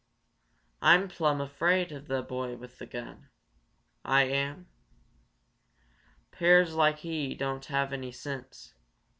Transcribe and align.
Ah'm 0.81 1.07
plumb 1.07 1.39
afraid 1.39 1.91
of 1.91 2.09
a 2.09 2.23
boy 2.23 2.55
with 2.55 2.81
a 2.81 2.87
gun, 2.87 3.29
Ah 4.03 4.21
am. 4.23 4.67
'Pears 6.31 6.73
like 6.73 6.97
he 6.97 7.35
doan 7.35 7.61
have 7.67 7.93
any 7.93 8.11
sense. 8.11 8.73